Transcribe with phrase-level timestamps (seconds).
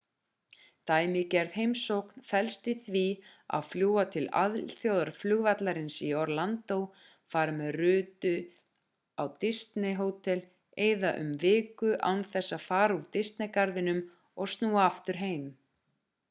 [0.91, 3.03] dæmigerð heimsókn felst í því
[3.57, 6.79] að fljúga til alþjóðaflugvallarins í orlando
[7.35, 8.33] fara með rútu
[9.21, 10.41] á disney-hótel
[10.89, 14.03] eyða um viku án þess að fara úr disney-garðinum
[14.45, 15.49] og snúa aftur heim